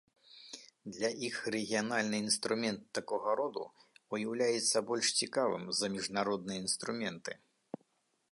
Для 0.93 1.09
іх 1.27 1.35
рэгіянальны 1.55 2.17
інструмент 2.25 2.81
такога 2.99 3.35
роду 3.41 3.65
уяўляецца 4.17 4.77
больш 4.91 5.07
цікавым 5.21 5.63
за 5.81 5.87
міжнародныя 5.97 6.57
інструменты. 6.65 7.31